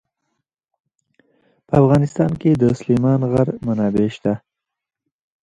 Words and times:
په 1.67 1.73
افغانستان 1.81 2.31
کې 2.41 2.51
د 2.61 2.63
سلیمان 2.79 3.19
غر 3.31 3.47
منابع 3.65 4.07
شته. 4.15 4.33